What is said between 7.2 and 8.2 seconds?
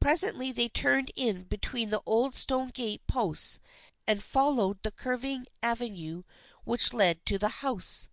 to the house.